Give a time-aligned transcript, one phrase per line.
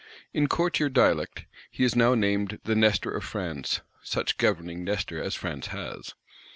[0.33, 5.35] In courtier dialect, he is now named "the Nestor of France;" such governing Nestor as
[5.35, 6.15] France has.